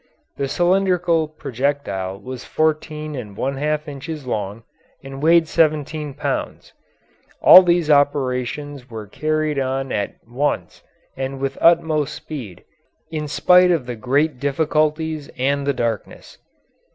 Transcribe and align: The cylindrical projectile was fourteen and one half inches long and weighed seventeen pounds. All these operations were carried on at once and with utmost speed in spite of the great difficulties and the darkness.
The 0.37 0.47
cylindrical 0.47 1.27
projectile 1.27 2.19
was 2.19 2.43
fourteen 2.43 3.13
and 3.13 3.37
one 3.37 3.57
half 3.57 3.87
inches 3.87 4.25
long 4.25 4.63
and 5.03 5.21
weighed 5.21 5.47
seventeen 5.47 6.15
pounds. 6.15 6.73
All 7.39 7.61
these 7.61 7.87
operations 7.91 8.89
were 8.89 9.05
carried 9.05 9.59
on 9.59 9.91
at 9.91 10.15
once 10.27 10.81
and 11.15 11.39
with 11.39 11.55
utmost 11.61 12.15
speed 12.15 12.63
in 13.11 13.27
spite 13.27 13.69
of 13.69 13.85
the 13.85 13.95
great 13.95 14.39
difficulties 14.39 15.29
and 15.37 15.67
the 15.67 15.71
darkness. 15.73 16.39